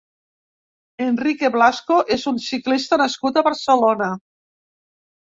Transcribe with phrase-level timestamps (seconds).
[1.07, 4.13] Enrique Blasco és un ciclista nascut a Barcelona.